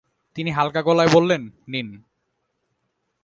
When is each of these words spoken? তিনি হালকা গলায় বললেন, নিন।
তিনি 0.35 0.51
হালকা 0.51 0.81
গলায় 0.81 1.11
বললেন, 1.13 1.41
নিন। 1.67 1.87